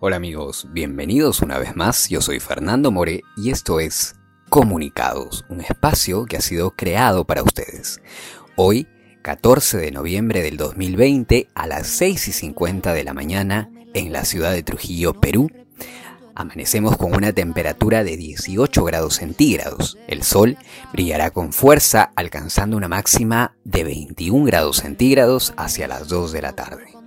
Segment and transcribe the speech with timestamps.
[0.00, 4.14] Hola amigos, bienvenidos una vez más, yo soy Fernando More y esto es
[4.48, 8.00] Comunicados, un espacio que ha sido creado para ustedes.
[8.54, 8.86] Hoy,
[9.22, 14.24] 14 de noviembre del 2020, a las 6 y 50 de la mañana, en la
[14.24, 15.50] ciudad de Trujillo, Perú,
[16.36, 19.98] amanecemos con una temperatura de 18 grados centígrados.
[20.06, 20.58] El sol
[20.92, 26.52] brillará con fuerza, alcanzando una máxima de 21 grados centígrados hacia las 2 de la
[26.52, 26.97] tarde.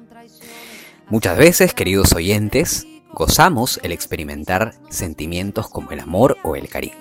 [1.11, 6.95] Muchas veces, queridos oyentes, gozamos el experimentar sentimientos como el amor o el cariño.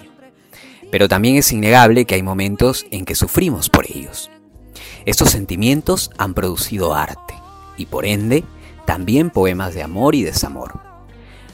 [0.90, 4.28] Pero también es innegable que hay momentos en que sufrimos por ellos.
[5.06, 7.34] Estos sentimientos han producido arte
[7.76, 8.42] y por ende
[8.84, 10.80] también poemas de amor y desamor.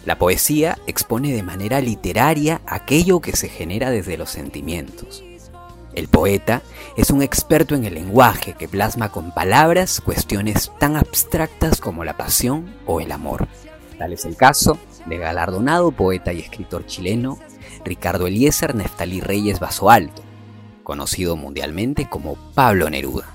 [0.07, 5.23] La poesía expone de manera literaria aquello que se genera desde los sentimientos.
[5.96, 6.62] El poeta
[6.98, 12.18] es un experto en el lenguaje que plasma con palabras cuestiones tan abstractas como la
[12.18, 13.48] pasión o el amor.
[13.98, 17.38] Tal es el caso de galardonado poeta y escritor chileno
[17.82, 20.23] Ricardo Eliezer Neftalí Reyes Vaso Alto,
[20.82, 23.34] conocido mundialmente como Pablo Neruda,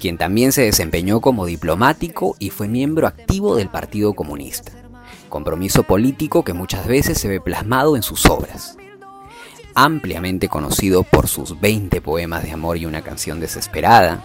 [0.00, 4.72] quien también se desempeñó como diplomático y fue miembro activo del Partido Comunista,
[5.28, 8.76] compromiso político que muchas veces se ve plasmado en sus obras
[9.74, 14.24] ampliamente conocido por sus 20 poemas de amor y una canción desesperada,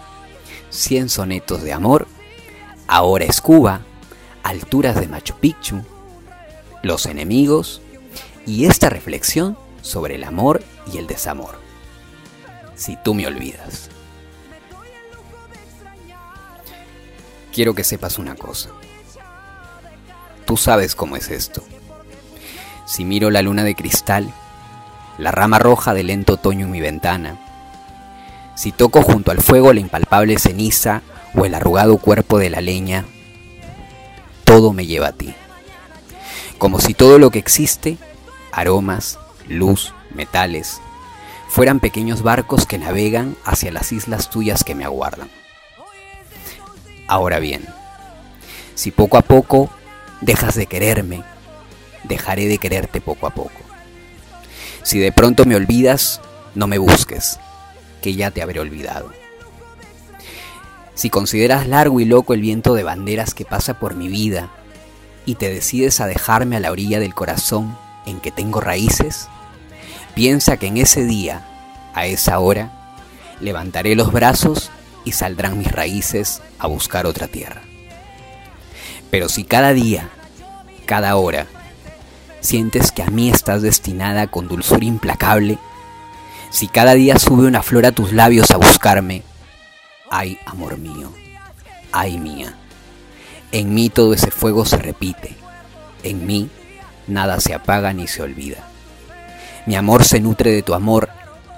[0.70, 2.06] 100 sonetos de amor,
[2.92, 3.82] Ahora es Cuba,
[4.42, 5.84] Alturas de Machu Picchu,
[6.82, 7.80] Los enemigos
[8.46, 10.60] y esta reflexión sobre el amor
[10.92, 11.56] y el desamor.
[12.74, 13.90] Si tú me olvidas.
[17.52, 18.70] Quiero que sepas una cosa.
[20.44, 21.62] Tú sabes cómo es esto.
[22.86, 24.34] Si miro la luna de cristal,
[25.20, 27.36] la rama roja del lento otoño en mi ventana.
[28.54, 31.02] Si toco junto al fuego la impalpable ceniza
[31.34, 33.04] o el arrugado cuerpo de la leña,
[34.44, 35.34] todo me lleva a ti.
[36.58, 37.98] Como si todo lo que existe,
[38.52, 40.80] aromas, luz, metales,
[41.48, 45.30] fueran pequeños barcos que navegan hacia las islas tuyas que me aguardan.
[47.08, 47.66] Ahora bien,
[48.74, 49.70] si poco a poco
[50.20, 51.22] dejas de quererme,
[52.04, 53.69] dejaré de quererte poco a poco.
[54.82, 56.20] Si de pronto me olvidas,
[56.54, 57.38] no me busques,
[58.02, 59.10] que ya te habré olvidado.
[60.94, 64.50] Si consideras largo y loco el viento de banderas que pasa por mi vida
[65.24, 67.76] y te decides a dejarme a la orilla del corazón
[68.06, 69.28] en que tengo raíces,
[70.14, 71.46] piensa que en ese día,
[71.94, 72.96] a esa hora,
[73.40, 74.70] levantaré los brazos
[75.04, 77.62] y saldrán mis raíces a buscar otra tierra.
[79.10, 80.10] Pero si cada día,
[80.86, 81.46] cada hora,
[82.40, 85.58] sientes que a mí estás destinada con dulzura implacable,
[86.50, 89.22] si cada día sube una flor a tus labios a buscarme,
[90.10, 91.12] ay amor mío,
[91.92, 92.54] ay mía,
[93.52, 95.36] en mí todo ese fuego se repite,
[96.02, 96.50] en mí
[97.06, 98.66] nada se apaga ni se olvida.
[99.66, 101.10] Mi amor se nutre de tu amor,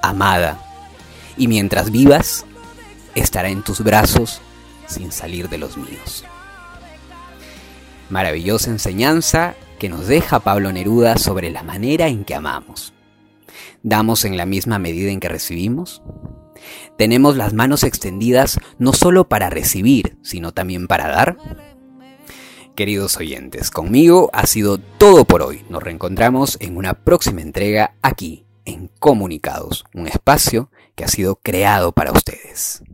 [0.02, 0.58] amada,
[1.36, 2.44] y mientras vivas,
[3.14, 4.40] estará en tus brazos
[4.86, 6.24] sin salir de los míos.
[8.10, 12.94] Maravillosa enseñanza que nos deja Pablo Neruda sobre la manera en que amamos.
[13.82, 16.02] ¿Damos en la misma medida en que recibimos?
[16.96, 21.36] ¿Tenemos las manos extendidas no solo para recibir, sino también para dar?
[22.76, 25.64] Queridos oyentes, conmigo ha sido todo por hoy.
[25.68, 31.90] Nos reencontramos en una próxima entrega aquí, en Comunicados, un espacio que ha sido creado
[31.90, 32.84] para ustedes.